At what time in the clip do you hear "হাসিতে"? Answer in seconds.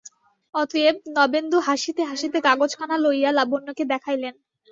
1.67-2.01, 2.03-2.37